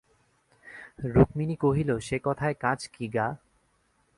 [1.05, 3.27] রুক্মিণী কহিল, সে-কথায় কাজ কী গা!